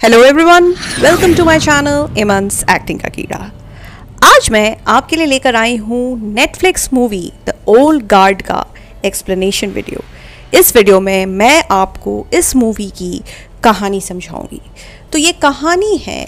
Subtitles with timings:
[0.00, 0.66] Hello everyone
[1.02, 3.38] welcome to my channel immense acting का कीड़ा
[4.24, 8.64] आज मैं आपके लिए लेकर आई हूँ Netflix movie the old guard का
[9.04, 10.04] एक्सप्लेनेशन वीडियो
[10.58, 13.20] इस वीडियो में मैं आपको इस मूवी की
[13.64, 14.60] कहानी समझाऊँगी।
[15.12, 16.24] तो ये कहानी है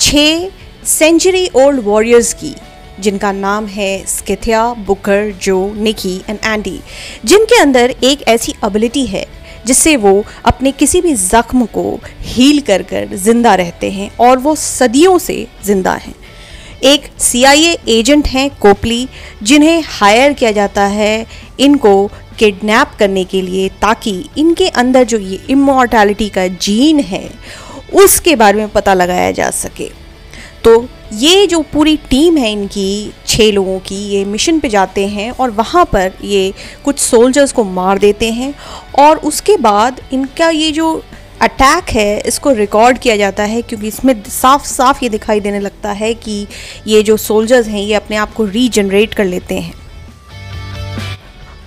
[0.00, 0.50] छः
[0.88, 2.54] सेंचुरी ओल्ड वॉरियर्स की,
[3.00, 6.78] जिनका नाम है स्किथिया बुकर जो निकी एंड एंडी
[7.24, 9.26] जिनके अंदर एक ऐसी एबिलिटी है
[9.66, 14.54] जिससे वो अपने किसी भी ज़ख्म को हील कर कर ज़िंदा रहते हैं और वो
[14.56, 16.14] सदियों से ज़िंदा हैं।
[16.84, 19.08] एक सीआईए एजेंट हैं कोपली,
[19.42, 21.26] जिन्हें हायर किया जाता है
[21.60, 22.06] इनको
[22.38, 27.28] किडनैप करने के लिए ताकि इनके अंदर जो ये इमोर्टैलिटी का जीन है,
[27.94, 29.90] उसके बारे में पता लगाया जा सके।
[30.64, 35.30] तो ये जो पूरी टीम है इनकी छः लोगों की, ये मिशन पे जाते हैं
[35.30, 36.52] और वहाँ पर ये
[36.84, 38.54] कुछ सोल्जर्स को मार देते हैं
[38.98, 40.94] और उसके बाद इनका ये जो
[41.42, 45.92] अटैक है, इसको रिकॉर्ड किया जाता है क्योंकि इसमें साफ़ साफ़ ये दिखाई देने लगता
[45.92, 46.46] है कि
[46.86, 49.74] ये जो सोल्जर्स हैं, ये अपने आप को रीजनरेट कर लेते हैं।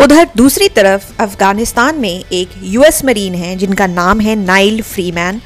[0.03, 5.41] उधर दूसरी तरफ़ अफ़गानिस्तान में एक यूएस मरीन है, जिनका नाम है नाइल फ्रीमैन,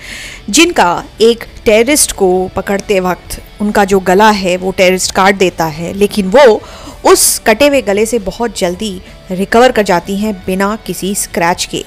[0.50, 5.94] जिनका एक टेररिस्ट को पकड़ते वक्त उनका जो गला है, वो टेररिस्ट काट देता है,
[5.94, 6.62] लेकिन वो
[7.06, 11.86] उस कटे हुए गले से बहुत जल्दी रिकवर कर जाती हैं बिना किसी स्क्रैच के।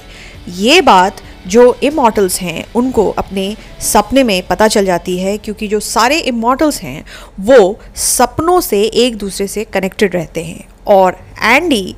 [0.49, 5.79] ये बात जो इमोटल्स हैं, उनको अपने सपने में पता चल जाती है, क्योंकि जो
[5.79, 7.05] सारे इमोटल्स हैं,
[7.39, 11.95] वो सपनों से एक दूसरे से कनेक्टेड रहते हैं। और एंडी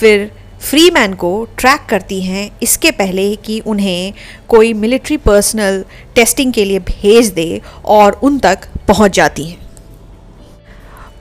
[0.00, 4.12] फिर फ्री मैन को ट्रैक करती हैं इसके पहले कि उन्हें
[4.48, 9.66] कोई मिलिट्री पर्सनल टेस्टिंग के लिए भेज दे और उन तक पहुँच जाती हैं।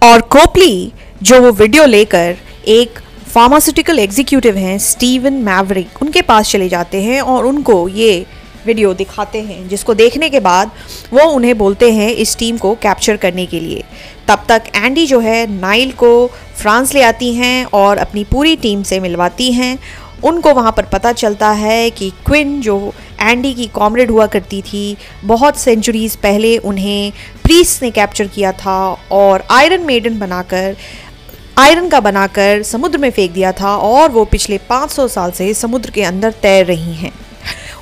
[0.03, 0.92] और कोपली,
[1.23, 2.36] जो वो वीडियो लेकर
[2.67, 8.25] एक फार्मास्यूटिकल एग्जीक्यूटिव हैं, स्टीवन मैवरिक, उनके पास चले जाते हैं और उनको ये
[8.66, 10.72] वीडियो दिखाते हैं, जिसको देखने के बाद
[11.13, 13.83] वो उन्हें बोलते हैं इस टीम को कैप्चर करने के लिए।
[14.27, 16.27] तब तक एंडी जो है नाइल को
[16.58, 19.77] फ्रांस ले आती हैं और अपनी पूरी टीम से मिलवाती हैं।
[20.23, 24.98] उनको वहाँ पर पता चलता है कि क्विन जो एंडी की कॉमरेड हुआ करती थी,
[25.26, 27.11] बहुत सेंचुरीज पहले उन्हें
[27.43, 28.77] प्रीस ने कैप्चर किया था
[29.11, 30.76] और आयरन मेडन बनाकर
[31.59, 35.92] आयरन का बनाकर समुद्र में फेंक दिया था और वो पिछले 500 साल से समुद्र
[35.92, 37.11] के अंदर तैर रही हैं।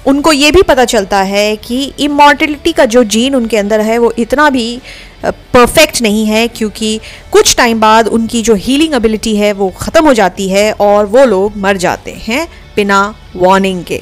[0.05, 4.13] उनको ये भी पता चलता है कि इमोर्टिलिटी का जो जीन उनके अंदर है, वो
[4.19, 4.79] इतना भी
[5.25, 6.99] परफेक्ट नहीं है क्योंकि
[7.31, 11.25] कुछ टाइम बाद उनकी जो हीलिंग एबिलिटी है, वो ख़त्म हो जाती है और वो
[11.25, 13.03] लोग मर जाते हैं बिना
[13.35, 14.01] वार्निंग के।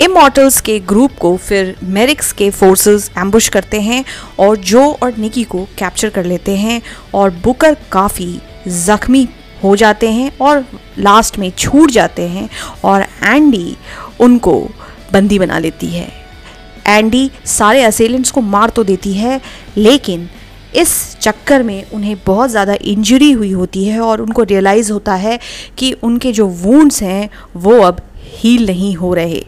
[0.00, 4.04] इमोटल्स के ग्रुप को फिर मेरिक्स के फोर्सेस एम्बुश करते हैं
[4.38, 6.80] और जो और निकी को कैप्चर कर लेते हैं
[7.14, 8.38] और बुकर काफ़ी
[8.68, 9.28] ज़ख्मी
[9.64, 10.64] हो जाते हैं और
[10.98, 12.48] लास्ट में छूट जाते हैं
[12.84, 13.76] और एंडी
[14.20, 14.58] उनको
[15.12, 16.08] बंदी बना लेती है।
[16.88, 19.40] एंडी सारे असेलेंट्स को मार तो देती है,
[19.76, 20.28] लेकिन
[20.76, 25.38] इस चक्कर में उन्हें बहुत ज़्यादा इंजरी हुई होती है और उनको रियलाइज़ होता है
[25.78, 28.00] कि उनके जो वूंड्स हैं, वो अब
[28.34, 29.42] हील नहीं हो रहे।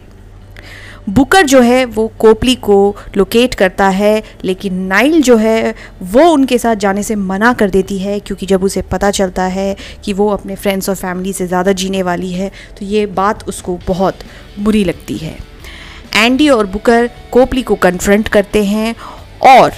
[1.09, 6.57] बुकर जो है वो कोपली को लोकेट करता है, लेकिन नाइल जो है वो उनके
[6.57, 9.75] साथ जाने से मना कर देती है, क्योंकि जब उसे पता चलता है
[10.05, 13.79] कि वो अपने फ्रेंड्स और फैमिली से ज़्यादा जीने वाली है तो ये बात उसको
[13.87, 14.19] बहुत
[14.59, 15.37] बुरी लगती है।
[16.15, 18.95] एंडी और बुकर कोपली को कन्फ्रंट करते हैं
[19.47, 19.71] और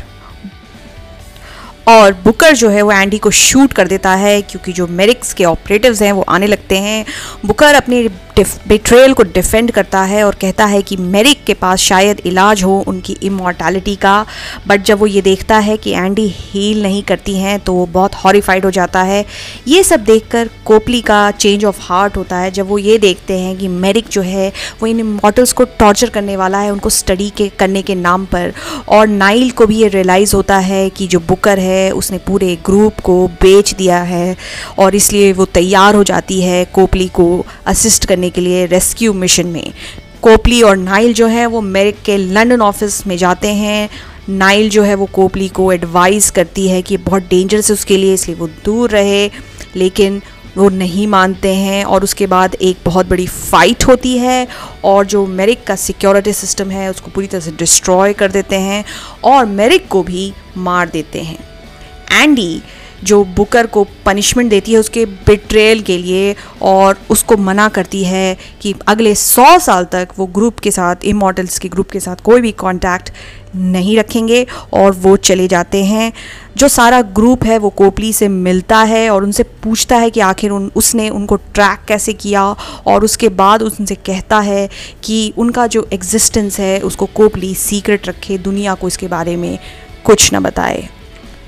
[1.88, 5.46] और बुकर जो है वो एंडी को शूट कर देता है, क्योंकि जो मेरिक्स के
[5.46, 7.06] ऑपरेटिव्स हैं वो आने लगते हैं।
[7.46, 8.08] बुकर अपनी
[8.40, 12.84] बिट्रेल को डिफेंड करता है और कहता है कि मेरिक के पास शायद इलाज हो
[12.88, 14.26] उनकी इमोर्टैलिटी का।
[14.68, 18.16] बट जब वो ये देखता है कि एंडी हील नहीं करती हैं तो वो बहुत
[18.16, 19.26] हॉरीफाइड हो जाता है।
[19.68, 23.58] ये सब देखकर कोपली का चेंज ऑफ़ हार्ट होता है। जब वो ये देखते हैं
[23.58, 24.52] कि मेरिक जो है,
[24.82, 28.54] वो इन इमोटल्स को टॉर्चर करने वाला है, उनको स्टडी के, करने के नाम पर।
[28.90, 33.00] और नाइल को भी ये रियलाइज़ होता है कि जो बुकर है, उसने पूरे ग्रुप
[33.00, 34.36] को बेच दिया है।
[34.80, 39.14] और इसलिए वो तैयार हो जाती है कोपली को असिस्ट करने करने के लिए रेस्क्यू
[39.14, 39.74] मिशन में।
[40.22, 43.90] कोपली और नाइल जो है, वो मेरिक के लंदन ऑफ़िस में जाते हैं।
[44.30, 48.14] नाइल जो है, वो कोपली को एडवाइस करती है कि बहुत डेंजरस है उसके लिए,
[48.14, 49.30] इसलिए वो दूर रहे,
[49.76, 50.22] लेकिन
[50.58, 54.48] वो नहीं मानते हैं और उसके बाद एक बहुत बड़ी फ़ाइट होती है
[54.84, 58.86] और जो मेरिक का सिक्योरिटी सिस्टम है, उसको पूरी तरह से डिस्ट्रॉय कर देते हैं
[59.24, 61.38] और मेरिक को भी मार देते हैं।
[62.12, 62.62] एंडी
[63.06, 68.38] जो बुकर को पनिशमेंट देती है उसके बिट्रेल के लिए और उसको मना करती है
[68.62, 72.42] कि अगले सौ साल तक वो ग्रुप के साथ इमोटल्स के ग्रुप के साथ कोई
[72.42, 73.12] भी कांटेक्ट
[73.56, 76.12] नहीं रखेंगे और वो चले जाते हैं।
[76.58, 80.52] जो सारा ग्रुप है वो कोपली से मिलता है और उनसे पूछता है कि आखिर
[80.52, 82.44] उन, उसने उनको ट्रैक कैसे किया
[82.88, 84.70] और उसके बाद उनसे कहता है
[85.04, 89.58] कि उनका जो एग्जिस्टेंस है उसको कोपली सीक्रेट रखे, दुनिया को इसके बारे में
[90.06, 90.88] कुछ न बताए।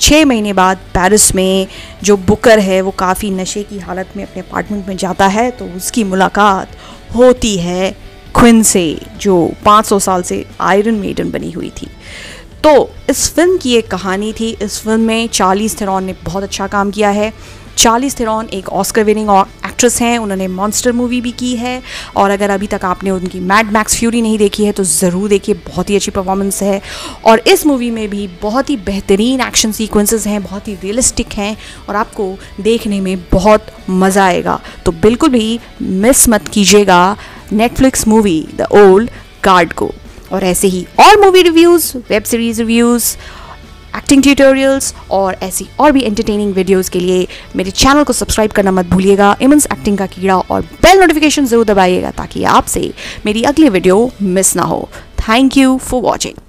[0.02, 1.68] छः महीने बाद पेरिस में
[2.04, 5.66] जो बुकर है, वो काफ़ी नशे की हालत में अपने अपार्टमेंट में जाता है तो
[5.66, 6.78] उसकी मुलाकात
[7.16, 7.92] होती है
[8.36, 11.88] क्विन से, जो 500 साल से आयरन मेडन बनी हुई थी।
[12.64, 16.68] तो इस फ़िल्म की एक कहानी थी। इस फ़िल्म में चार्लीस थेरॉन ने बहुत अच्छा
[16.68, 17.32] काम किया है।
[17.78, 19.30] चार्लीस थेरॉन एक ऑस्कर विनिंग
[19.66, 21.82] एक्ट्रेस हैं। उन्होंने मॉन्स्टर मूवी भी की है
[22.18, 25.56] और अगर अभी तक आपने उनकी मैड मैक्स फ्यूरी नहीं देखी है तो ज़रूर देखिए।
[25.68, 26.82] बहुत ही अच्छी परफॉर्मेंस है
[27.26, 31.56] और इस मूवी में भी बहुत ही बेहतरीन एक्शन सीक्वेंसेस हैं, बहुत ही रियलिस्टिक हैं
[31.90, 37.16] और आपको देखने में बहुत मज़ा आएगा। तो बिल्कुल भी मिस मत कीजिएगा
[37.54, 39.10] Netflix movie the old
[39.44, 39.92] guard को।
[40.32, 43.06] और ऐसे ही और movie reviews web series reviews
[43.96, 48.72] acting tutorials और ऐसी और भी एंटरटेनिंग वीडियोस के लिए मेरे चैनल को सब्सक्राइब करना
[48.72, 52.92] मत भूलिएगा। इमन्स एक्टिंग का कीड़ा और बेल नोटिफिकेशन ज़रूर दबाइएगा ताकि आपसे
[53.26, 54.88] मेरी अगली वीडियो मिस ना हो।
[55.20, 56.42] Thank you for watching